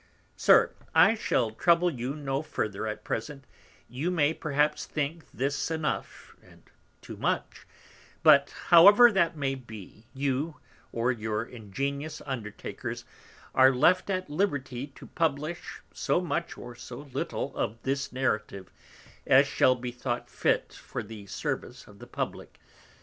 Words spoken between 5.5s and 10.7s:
enough, and too much; but however that may be, you,